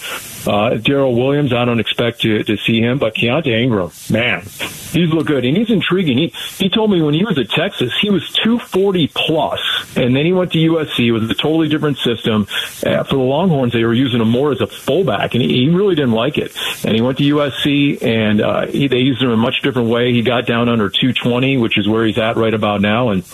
[0.47, 5.11] Uh, Darrel Williams, I don't expect to, to see him, but Keaontay Ingram, man, he's
[5.11, 6.17] look good and he's intriguing.
[6.17, 9.61] He he told me when he was at Texas, he was 240 plus,
[9.97, 11.07] and then he went to USC.
[11.07, 12.47] It was a totally different system.
[12.85, 15.69] Uh, for the Longhorns, they were using him more as a fullback, and he, he
[15.69, 16.57] really didn't like it.
[16.85, 19.91] And he went to USC, and uh, he, they used him in a much different
[19.91, 20.13] way.
[20.13, 23.25] He got down under 220, which is where he's at right about now, and.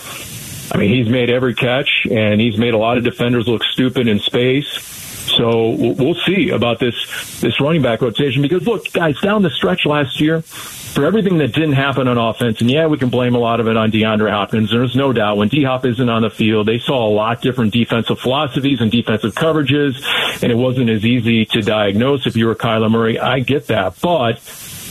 [0.69, 4.09] I mean, he's made every catch, and he's made a lot of defenders look stupid
[4.09, 5.06] in space.
[5.27, 6.95] So we'll see about this
[7.41, 11.53] this running back rotation because look, guys, down the stretch last year, for everything that
[11.53, 14.31] didn't happen on offense, and yeah, we can blame a lot of it on DeAndre
[14.31, 14.71] Hopkins.
[14.71, 17.71] There's no doubt when D Hop isn't on the field, they saw a lot different
[17.71, 20.03] defensive philosophies and defensive coverages,
[20.41, 23.19] and it wasn't as easy to diagnose if you were Kyler Murray.
[23.19, 24.39] I get that, but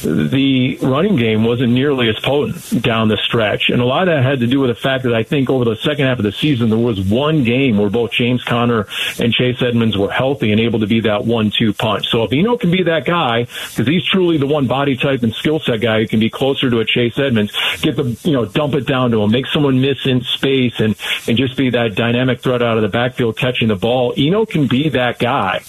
[0.03, 3.71] the running game wasn't nearly as potent down the stretch.
[3.71, 5.65] And a lot of that had to do with the fact that I think over
[5.65, 8.87] the second half of the season, there was one game where both James Conner
[9.19, 12.09] and Chase Edmonds were healthy and able to be that one two punch.
[12.09, 15.35] So if Eno can be that guy, because he's truly the one body type and
[15.35, 18.45] skill set guy who can be closer to a Chase Edmonds, get the, you know,
[18.45, 21.95] dump it down to him, make someone miss in space and, and just be that
[21.95, 24.15] dynamic threat out of the backfield catching the ball.
[24.17, 25.63] Eno can be that guy.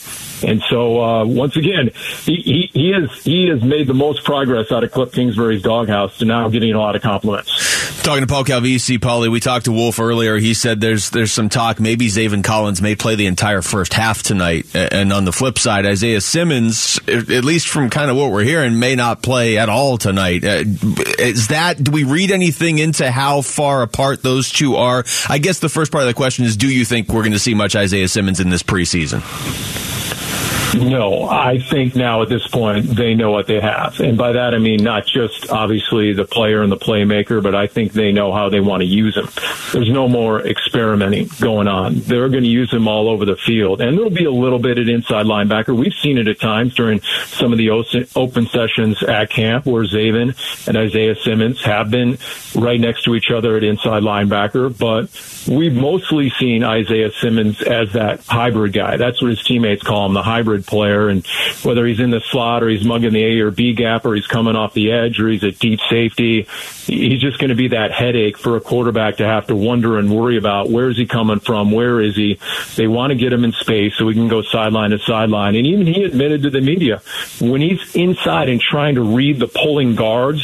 [0.43, 1.91] And so, uh, once again,
[2.23, 6.17] he, he, he has he has made the most progress out of Cliff Kingsbury's doghouse
[6.19, 8.04] to now getting a lot of compliments.
[8.04, 10.38] Talking to Paul Calvisi, Paulie, we talked to Wolf earlier.
[10.38, 14.23] He said there's there's some talk maybe Zaven Collins may play the entire first half
[14.23, 18.43] tonight, and on the flip side, Isaiah Simmons, at least from kind of what we're
[18.43, 20.43] hearing, may not play at all tonight.
[20.45, 20.63] Uh,
[21.19, 25.04] is that do we read anything into how far apart those two are?
[25.28, 27.39] I guess the first part of the question is, do you think we're going to
[27.39, 29.21] see much Isaiah Simmons in this preseason?
[30.76, 34.00] No, I think now at this point they know what they have.
[34.00, 37.67] And by that I mean not just obviously the player and the playmaker, but I
[37.67, 39.28] think they know how they want to use him.
[39.72, 42.00] There's no more experimenting going on.
[42.02, 43.82] They're going to use him all over the field.
[43.82, 45.76] And there'll be a little bit at inside linebacker.
[45.76, 47.70] We've seen it at times during some of the
[48.15, 52.17] open sessions at camp where Zaven and Isaiah Simmons have been
[52.56, 55.10] right next to each other at inside linebacker, but
[55.54, 58.98] we've mostly seen Isaiah Simmons as that hybrid guy.
[58.98, 61.10] That's what his teammates call him, the hybrid player.
[61.10, 61.25] And
[61.63, 64.27] whether he's in the slot or he's mugging the A or B gap or he's
[64.27, 66.47] coming off the edge or he's a deep safety,
[66.86, 70.15] he's just going to be that headache for a quarterback to have to wonder and
[70.15, 71.71] worry about where is he coming from?
[71.71, 72.39] Where is he?
[72.75, 75.55] They want to get him in space so he can go sideline to sideline.
[75.55, 77.01] And even he admitted to the media
[77.41, 80.43] when he's inside and trying to read the pulling guards,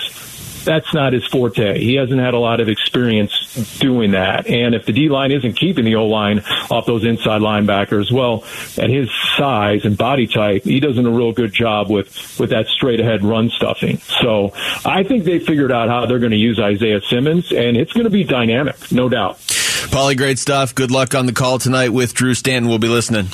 [0.64, 1.80] that's not his forte.
[1.80, 4.48] He hasn't had a lot of experience doing that.
[4.48, 8.44] And if the D line isn't keeping the O line off those inside linebackers, well,
[8.78, 12.68] at his size and body type, he doesn't a real good job with, with that
[12.68, 13.98] straight ahead run stuffing.
[13.98, 14.54] So
[14.86, 18.06] I think they figured out how they're going to use Isaiah Simmons, and it's going
[18.06, 19.40] to be dynamic, no doubt.
[19.40, 20.74] Paulie, great stuff.
[20.74, 22.70] Good luck on the call tonight with Drew Stanton.
[22.70, 23.28] We'll be listening.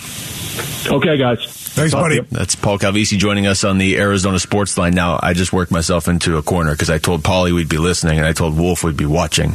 [0.87, 1.45] Okay, guys.
[1.45, 2.19] Thanks, buddy.
[2.31, 4.93] That's Paul Calvisi joining us on the Arizona Sports Line.
[4.93, 8.17] Now, I just worked myself into a corner because I told Paulie we'd be listening
[8.17, 9.53] and I told Wolf we'd be watching.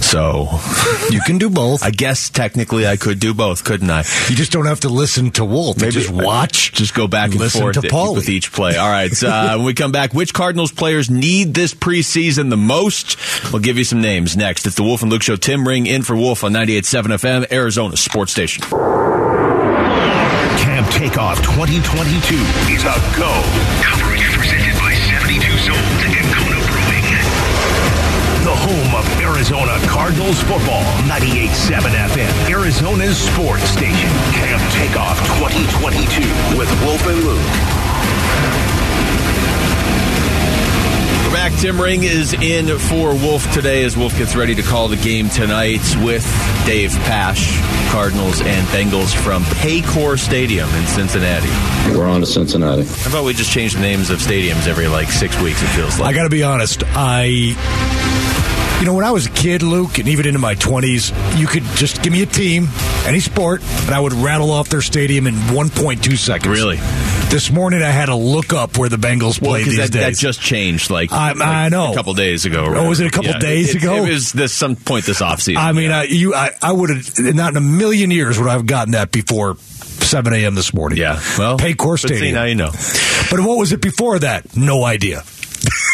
[0.00, 0.48] So
[1.10, 1.82] you can do both.
[1.82, 3.98] I guess technically I could do both, couldn't I?
[4.28, 5.80] You just don't have to listen to Wolf.
[5.80, 6.72] Maybe just watch.
[6.72, 8.16] Just go back and listen forth to Paulie.
[8.16, 8.76] with each play.
[8.76, 9.10] All right.
[9.22, 13.16] Uh, when we come back, which Cardinals players need this preseason the most?
[13.52, 14.66] We'll give you some names next.
[14.66, 15.36] It's the Wolf and Luke Show.
[15.36, 17.02] Tim Ring in for Wolf on 98.7
[17.44, 18.64] FM, Arizona Sports Station.
[20.60, 22.36] Camp Takeoff 2022
[22.68, 23.32] is a go.
[23.80, 27.08] Coverage presented by 72 Zones and Kona Brewing.
[28.44, 34.10] The home of Arizona Cardinals football, 98.7 FM, Arizona's sports station.
[34.36, 37.40] Camp Takeoff 2022 with Wolf and Luke.
[41.50, 41.60] We're back.
[41.60, 45.28] Tim Ring is in for Wolf today as Wolf gets ready to call the game
[45.28, 46.24] tonight with
[46.66, 47.58] Dave Pasch,
[47.90, 51.48] Cardinals and Bengals from Paycor Stadium in Cincinnati.
[51.96, 52.84] We're on to Cincinnati.
[52.84, 55.62] How about we just change the names of stadiums every like six weeks?
[55.62, 56.08] It feels like.
[56.08, 56.82] I got to be honest.
[56.86, 57.56] I
[58.80, 61.64] you know, when I was a kid, Luke, and even into my 20s, you could
[61.76, 62.66] just give me a team,
[63.04, 66.48] any sport, and I would rattle off their stadium in 1.2 seconds.
[66.48, 66.78] Really?
[67.30, 70.00] This morning, I had to look up where the Bengals Well, play 'cause these that,
[70.00, 71.92] that just changed like, I- like I know.
[71.92, 72.64] a couple days ago.
[72.64, 74.04] or Oh, was it a couple days it, ago?
[74.04, 75.56] It was this some point this offseason.
[75.58, 78.52] I mean, I, you, I, I would have not in a million years would I
[78.54, 80.56] have gotten that before 7 a.m.
[80.56, 80.98] this morning.
[80.98, 82.34] Yeah, well, Paycor see, Stadium.
[82.34, 82.72] now you know.
[83.30, 84.56] But what was it before that?
[84.56, 85.22] No idea.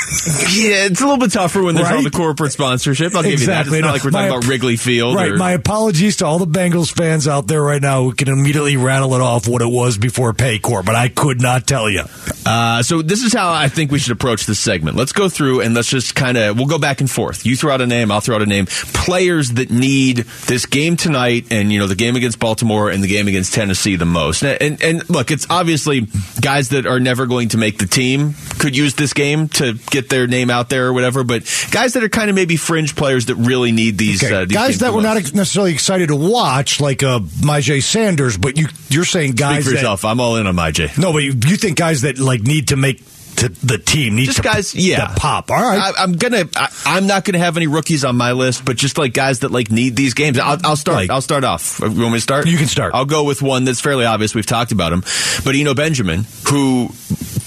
[0.56, 2.04] Yeah, it's a little bit tougher when there's all Right?
[2.04, 3.14] the corporate sponsorship.
[3.14, 3.66] I'll give you that.
[3.66, 3.78] Exactly.
[3.78, 5.14] It's not like we're talking My- about Wrigley Field.
[5.16, 5.32] Right.
[5.32, 8.76] or- My apologies to all the Bengals fans out there right now who can immediately
[8.76, 12.04] rattle it off what it was before Paycor, but I could not tell you.
[12.46, 14.96] Uh, so this is how I think we should approach this segment.
[14.96, 17.44] Let's go through and let's just kind of we'll go back and forth.
[17.44, 18.66] You throw out a name, I'll throw out a name.
[18.66, 23.08] Players that need this game tonight, and you know the game against Baltimore and the
[23.08, 24.42] game against Tennessee the most.
[24.44, 26.06] And and, and look, it's obviously
[26.40, 29.95] guys that are never going to make the team could use this game to get
[30.08, 31.24] their name out there or whatever.
[31.24, 34.34] But guys that are kind of maybe fringe players that really need these, Okay.
[34.34, 38.56] uh, these guys that we're not necessarily excited to watch, like uh, Myjay Sanders, but
[38.56, 39.56] you you're saying guys.
[39.56, 40.04] Speak for that yourself.
[40.04, 40.90] I'm all in on my J.
[40.98, 43.02] no, but you, you think guys that like need to make
[43.36, 45.50] to the team need just to guys, yeah, to pop.
[45.50, 46.44] All right, I, I'm gonna.
[46.56, 49.50] I, I'm not gonna have any rookies on my list, but just like guys that
[49.50, 50.38] like need these games.
[50.38, 50.96] I'll, I'll start.
[50.96, 51.78] Like- I'll start off.
[51.80, 52.46] You want me to start?
[52.46, 52.94] You can start.
[52.94, 54.34] I'll go with one that's fairly obvious.
[54.34, 55.02] We've talked about him,
[55.44, 56.88] but Eno Benjamin, who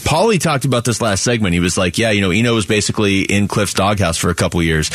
[0.04, 1.54] Paulie talked about this last segment.
[1.54, 4.62] He was like, "Yeah, you know, Eno was basically in Cliff's doghouse for a couple
[4.64, 4.90] years."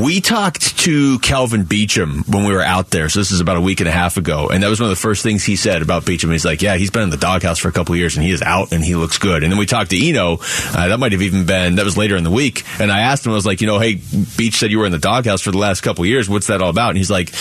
[0.00, 3.08] We talked to Kelvin Beachum when we were out there.
[3.08, 4.96] So this is about a week and a half ago, and that was one of
[4.96, 6.30] the first things he said about Beecham.
[6.30, 8.42] He's like, "Yeah, he's been in the doghouse for a couple years, and he is
[8.42, 10.38] out, and he looks good." And then we talked to Eno.
[10.74, 13.26] Uh, that might have even been that was later in the week, and I asked
[13.26, 14.00] him, I was like, "You know, hey,
[14.36, 16.28] Beach said you were in the doghouse for the last couple years.
[16.28, 17.32] What's that all about?" And he's like,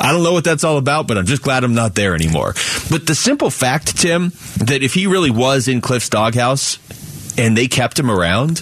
[0.00, 2.54] "I don't know what that's all about, but I'm just glad I'm not there anymore."
[2.90, 6.29] But the simple fact, Tim, that if he really was in Cliff's doghouse
[7.36, 8.58] and they kept him around,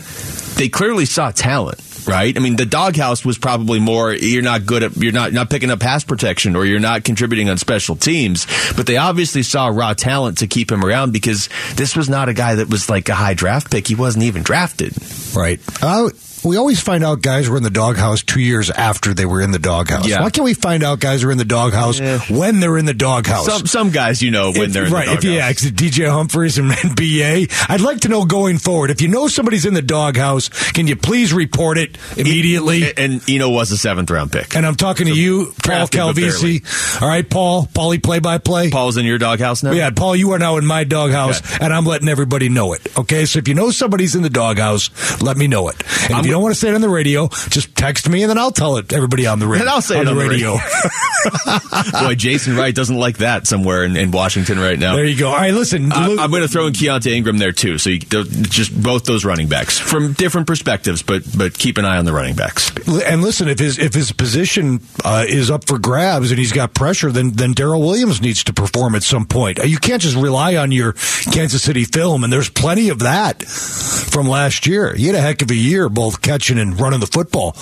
[0.56, 1.80] they clearly saw talent.
[2.06, 2.34] Right.
[2.34, 4.14] I mean, the doghouse was probably more.
[4.14, 4.96] You're not good at.
[4.96, 8.46] You're not not picking up pass protection, or you're not contributing on special teams.
[8.74, 12.32] But they obviously saw raw talent to keep him around because this was not a
[12.32, 13.86] guy that was like a high draft pick.
[13.86, 14.94] He wasn't even drafted.
[15.36, 15.60] Right.
[15.82, 16.08] Uh,
[16.44, 19.50] we always find out guys were in the doghouse two years after they were in
[19.50, 20.06] the doghouse.
[20.06, 20.20] Yeah.
[20.22, 23.46] Why can't we find out guys are in the doghouse when they're in the doghouse?
[23.46, 26.08] Some some guys, you know, when If- they're in right, the if yeah, 'cause DJ
[26.10, 27.46] Humphries and, and BA.
[27.68, 30.96] I'd like to know going forward if you know somebody's in the doghouse, can you
[30.96, 32.92] please report it immediately?
[32.96, 34.54] And Eno was a seventh round pick.
[34.56, 37.00] And I'm talking to you, Paul Calvisi.
[37.02, 38.70] All right, Paul, Paulie, play by play.
[38.70, 39.72] Paul's in your doghouse now.
[39.72, 42.86] Yeah, Paul, you are now in my doghouse, and I'm letting everybody know it.
[42.96, 44.90] Okay, so if you know somebody's in the doghouse,
[45.22, 45.76] let me know it.
[46.10, 48.30] And if you don't want to say it on the radio, just text me, and
[48.30, 49.62] then I'll tell it everybody on the radio.
[49.62, 50.56] And I'll say on it on the the radio.
[52.00, 54.94] Boy, Jason Wright doesn't like that somewhere in, in Washington right now.
[54.94, 55.28] There you go.
[55.30, 55.90] All right, listen.
[55.92, 57.78] I, I'm going to throw in Keaontay Ingram there too.
[57.78, 61.96] So you, just both those running backs from different perspectives, but but keep an eye
[61.98, 62.70] on the running backs.
[63.04, 66.74] And listen, if his if his position uh, is up for grabs and he's got
[66.74, 69.58] pressure, then then Darrel Williams needs to perform at some point.
[69.58, 70.92] Uh, You can't just rely on your
[71.32, 74.94] Kansas City film, and there's plenty of that from last year.
[74.94, 77.52] He had a heck of a year, both catching and running the football.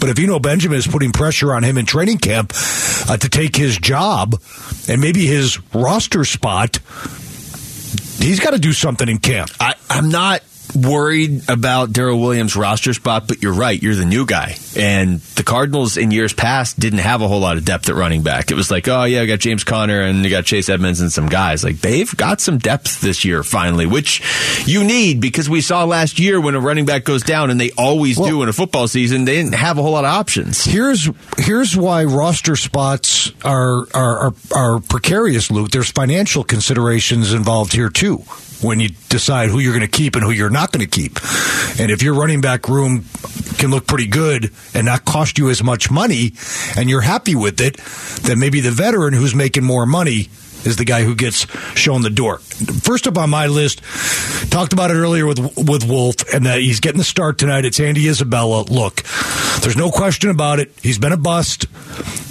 [0.00, 2.52] But if Eno Benjamin is putting pressure on him in training camp
[3.08, 4.40] uh, to take his job
[4.88, 6.78] and maybe his roster spot,
[8.18, 9.50] he's got to do something in camp.
[9.60, 10.42] I, I'm not
[10.74, 13.80] worried about Darrel Williams' roster spot, but you're right.
[13.80, 14.56] You're the new guy.
[14.76, 18.22] And the Cardinals in years past didn't have a whole lot of depth at running
[18.22, 18.50] back.
[18.50, 21.12] It was like, oh, yeah, I got James Conner and you got Chase Edmonds and
[21.12, 21.62] some guys.
[21.64, 24.22] Like, they've got some depth this year, finally, which
[24.66, 27.70] you need because we saw last year when a running back goes down, and they
[27.72, 30.64] always do in a football season, they didn't have a whole lot of options.
[30.64, 31.08] Here's
[31.38, 35.70] here's why roster spots are are are, are precarious, Luke.
[35.70, 38.24] There's financial considerations involved here too.
[38.62, 41.18] When you decide who you're going to keep and who you're not going to keep,
[41.80, 43.04] and if your running back room
[43.58, 46.32] can look pretty good and not cost you as much money,
[46.76, 47.76] and you're happy with it,
[48.22, 50.28] then maybe the veteran who's making more money
[50.64, 51.46] is the guy who gets
[51.76, 52.38] shown the door.
[52.38, 53.82] First up on my list,
[54.50, 57.64] talked about it earlier with with Wolf, and that he's getting the start tonight.
[57.64, 58.62] It's Andy Isabella.
[58.62, 59.02] Look,
[59.60, 60.72] there's no question about it.
[60.82, 61.66] He's been a bust.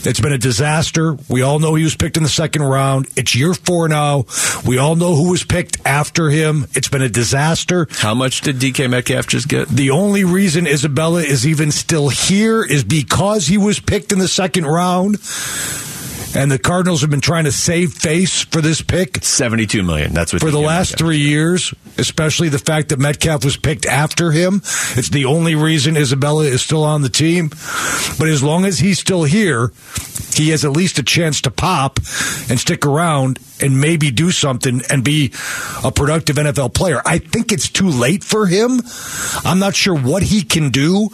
[0.06, 1.16] It's been a disaster.
[1.30, 3.08] We all know he was picked in the second round.
[3.16, 4.26] It's year four now.
[4.66, 6.68] We all know who was picked after him.
[6.74, 7.88] It's been a disaster.
[7.92, 9.68] How much did DK Metcalf just get?
[9.68, 14.28] The only reason Isabella is even still here is because he was picked in the
[14.28, 15.20] second round.
[16.36, 19.24] And the Cardinals have been trying to save face for this pick.
[19.24, 20.14] 72 million.
[20.14, 24.32] That's what for the last three years, especially the fact that Metcalf was picked after
[24.32, 24.62] him.
[24.96, 27.50] It's the only reason Isabella is still on the team.
[28.18, 29.72] But as long as he's still here,
[30.34, 31.98] he has at least a chance to pop
[32.50, 35.32] and stick around and maybe do something and be
[35.84, 37.02] a productive NFL player.
[37.06, 38.82] I think it's too late for him.
[39.46, 41.10] I'm not sure what he can do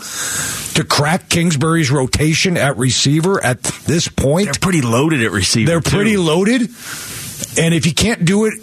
[0.75, 4.45] to crack Kingsbury's rotation at receiver at this point.
[4.45, 5.67] They're pretty loaded at receiver.
[5.69, 5.95] They're too.
[5.95, 6.61] pretty loaded.
[7.57, 8.53] And if you can't do it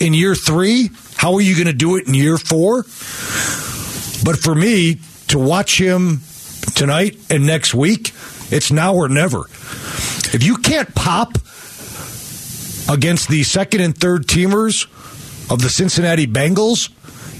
[0.00, 2.82] in year three, how are you going to do it in year four?
[4.24, 6.20] But for me, to watch him
[6.74, 8.12] tonight and next week,
[8.50, 9.40] it's now or never.
[10.34, 11.38] If you can't pop
[12.88, 14.86] against the second and third teamers
[15.50, 16.90] of the Cincinnati Bengals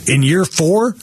[0.09, 0.97] in year four,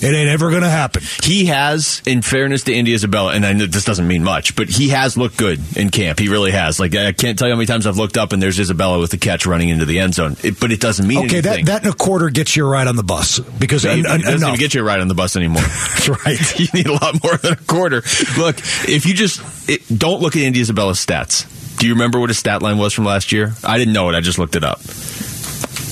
[0.00, 1.02] it ain't ever going to happen.
[1.22, 4.68] He has, in fairness to Andy Isabella, and I know this doesn't mean much, but
[4.68, 6.18] he has looked good in camp.
[6.18, 6.78] He really has.
[6.78, 9.12] Like I can't tell you how many times I've looked up and there's Isabella with
[9.12, 10.36] the catch running into the end zone.
[10.42, 11.64] It, but it doesn't mean Okay, that, anything.
[11.66, 14.34] that in a quarter gets you right on the bus because it, en- en- doesn't
[14.38, 14.48] enough.
[14.48, 15.62] even get you right on the bus anymore.
[15.62, 16.58] That's right.
[16.60, 18.02] you need a lot more than a quarter.
[18.36, 21.46] Look, if you just it, don't look at Andy Isabella's stats.
[21.78, 23.52] Do you remember what his stat line was from last year?
[23.62, 24.14] I didn't know it.
[24.14, 24.80] I just looked it up.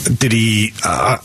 [0.05, 0.73] Did he?
[0.85, 1.19] Uh,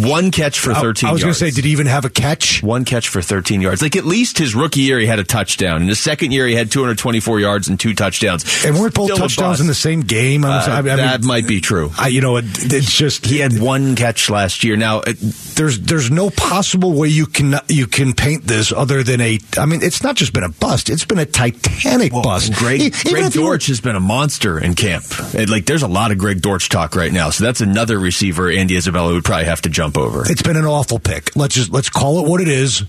[0.00, 2.10] One catch for I- 13 I was going to say, did he even have a
[2.10, 2.62] catch?
[2.62, 3.82] One catch for 13 yards.
[3.82, 5.82] Like at least his rookie year, he had a touchdown.
[5.82, 8.44] In his second year, he had 224 yards and two touchdowns.
[8.64, 10.44] And weren't both Still touchdowns in the same game?
[10.44, 11.90] I'm Uh, sorry, I mean, that might be true.
[11.98, 14.76] I, you know, it, it's just He had one catch last year.
[14.76, 15.16] Now, it,
[15.56, 19.38] there's there's no possible way you can you can paint this other than a.
[19.56, 22.52] I mean, it's not just been a bust; it's been a titanic bust.
[22.54, 25.04] Greg, E- even Greg if were- Dortch has been a monster in camp.
[25.34, 27.30] And, like, there's a lot of Greg Dortch talk right now.
[27.30, 30.28] So that's another receiver Andy Isabella would probably have to jump over.
[30.28, 31.36] It's been an awful pick.
[31.36, 32.82] Let's just let's call it what it is.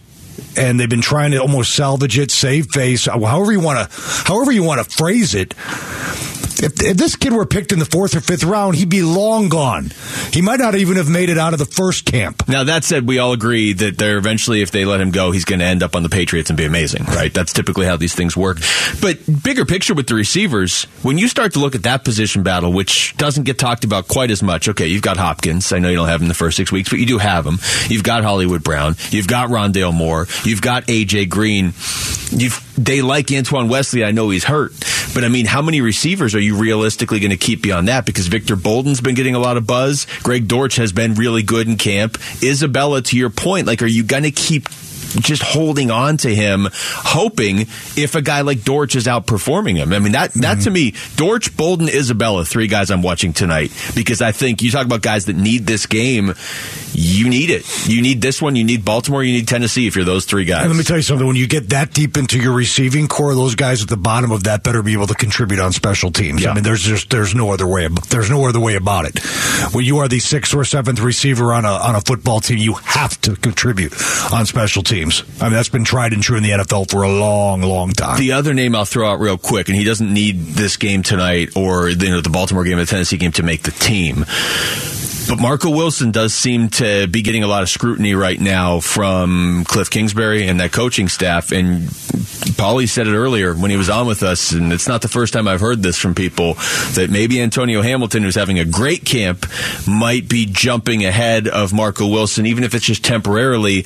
[0.58, 4.02] And they've been trying to almost salvage it, save face, uh, however you want to,
[4.26, 5.54] however you want to phrase it.
[6.62, 9.48] If, if this kid were picked in the fourth or fifth round, he'd be long
[9.48, 9.92] gone.
[10.34, 12.50] He might not even have made it out of the first camp.
[12.50, 15.46] Now that said, we all agree that they're eventually, if they let him go, he's
[15.46, 17.34] going to end up on the Patriots and be amazing, right?
[17.34, 18.58] That's typically how these things work.
[19.02, 22.74] But bigger picture with the receivers, when you start to look at that position battle,
[22.74, 24.68] which doesn't get talked about quite as much.
[24.68, 25.72] Okay, you've got Hopkins.
[25.72, 27.60] I know you don't have him the first six weeks, but you do have him.
[27.88, 28.98] You've got Hollywood Brown.
[29.12, 30.28] You've got Rondale Moore.
[30.43, 31.73] You've got AJ Green.
[32.32, 34.03] You've they like Antoine Wesley.
[34.03, 34.73] I know he's hurt,
[35.13, 38.05] but I mean, how many receivers are you realistically going to keep beyond that?
[38.05, 40.07] Because Victor Bolden's been getting a lot of buzz.
[40.23, 42.17] Greg Dortch has been really good in camp.
[42.41, 44.69] Isabella, to your point, like, are you going to keep
[45.20, 47.62] just holding on to him, hoping
[47.95, 49.93] if a guy like Dortch is outperforming him.
[49.93, 50.64] I mean, that, that mm-hmm.
[50.64, 54.86] to me, Dortch, Bolden, Isabella, three guys I'm watching tonight because I think you talk
[54.86, 56.34] about guys that need this game.
[56.91, 57.66] You need it.
[57.88, 58.55] You need this one.
[58.55, 59.24] You need Baltimore.
[59.24, 60.64] You need Tennessee if you're those three guys.
[60.64, 61.26] And let me tell you something.
[61.26, 64.43] When you get that deep into your receiving core, those guys at the bottom of
[64.43, 66.45] that better be able to contribute on special teams.
[66.45, 67.88] I mean, there's just there's no other way.
[68.10, 69.20] There's no other way about it.
[69.74, 72.74] When you are the sixth or seventh receiver on a on a football team, you
[72.74, 73.93] have to contribute
[74.34, 74.99] on special teams.
[75.39, 78.20] I mean, that's been tried and true in the NFL for a long, long time.
[78.20, 81.56] The other name I'll throw out real quick, and he doesn't need this game tonight
[81.56, 84.26] or you know, the Baltimore game the Tennessee game to make the team.
[85.30, 89.63] But Marco Wilson does seem to be getting a lot of scrutiny right now from
[89.67, 91.51] Cliff Kingsbury and that coaching staff.
[91.51, 95.07] And Paulie said it earlier when he was on with us, and it's not the
[95.07, 96.55] first time I've heard this from people
[96.95, 99.45] that maybe Antonio Hamilton, who's having a great camp,
[99.88, 103.86] might be jumping ahead of Marco Wilson, even if it's just temporarily.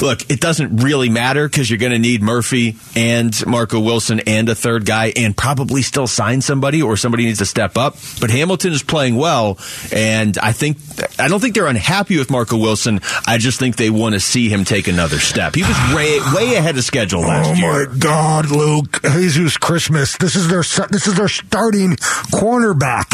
[0.00, 4.48] Look, it doesn't really matter because you're going to need Murphy and Marco Wilson and
[4.48, 7.96] a third guy, and probably still sign somebody or somebody needs to step up.
[8.20, 9.58] But Hamilton is playing well,
[9.92, 10.71] and I think
[11.18, 13.00] I don't think they're unhappy with Marco Wilson.
[13.26, 15.54] I just think they want to see him take another step.
[15.54, 17.86] He was way way ahead of schedule last oh year.
[17.86, 20.16] Oh my God, Luke Jesus Christmas!
[20.16, 21.96] This is their this is their starting
[22.32, 23.10] cornerback.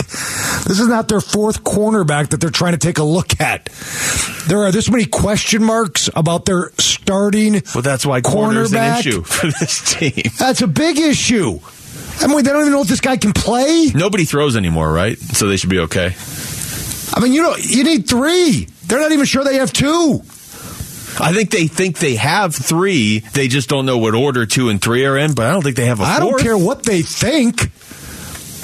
[0.65, 3.67] This is not their fourth cornerback that they're trying to take a look at.
[4.47, 7.63] There are this many question marks about their starting.
[7.75, 9.01] Well, that's why corner is an cornerback.
[9.01, 10.33] issue for this team.
[10.39, 11.61] That's a big issue.
[12.21, 13.91] I mean, they don't even know if this guy can play.
[13.95, 15.17] Nobody throws anymore, right?
[15.19, 16.15] So they should be okay.
[17.19, 18.69] I mean, you know, you need three.
[18.87, 20.21] They're not even sure they have two.
[21.21, 23.19] I think they think they have three.
[23.19, 25.35] They just don't know what order two and three are in.
[25.35, 26.31] But I don't think they have a I fourth.
[26.37, 27.73] don't care what they think.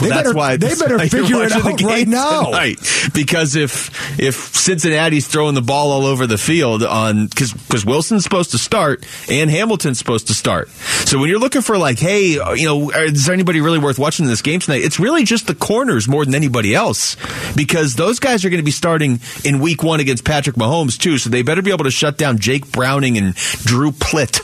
[0.05, 2.44] Well, they that's better, why they better figure it out right now.
[2.46, 2.78] tonight.
[3.14, 8.24] Because if if Cincinnati's throwing the ball all over the field on because because Wilson's
[8.24, 10.68] supposed to start and Hamilton's supposed to start.
[10.70, 13.98] So when you're looking for like, hey, uh, you know, is there anybody really worth
[13.98, 14.82] watching in this game tonight?
[14.82, 17.16] It's really just the corners more than anybody else
[17.55, 21.18] because those guys are going to be starting in Week One against Patrick Mahomes too.
[21.18, 24.40] So they better be able to shut down Jake Browning and Drew Plitt.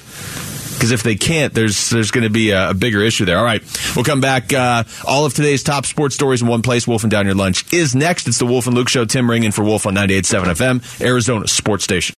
[0.81, 3.37] Because if they can't, there's there's going to be a, a bigger issue there.
[3.37, 3.62] All right,
[3.95, 4.51] we'll come back.
[4.51, 6.89] Uh, all of today's top sports stories in one place.
[6.89, 8.26] Wolf and Down Your Lunch is next.
[8.26, 9.05] It's the Wolf and Luke Show.
[9.05, 12.14] Tim Ringen for Wolf on 98.7 FM, Arizona Sports Station.